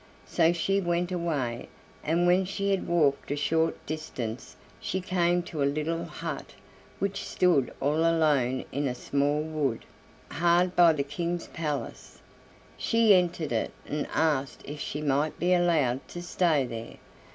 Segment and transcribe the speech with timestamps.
[0.25, 1.69] So she went away,
[2.03, 6.55] and when she had walked a short distance she came to a little hut
[6.97, 9.85] which stood all alone in a small wood,
[10.31, 12.19] hard by the King's palace.
[12.79, 16.97] She entered it and asked if she might be allowed to stay there.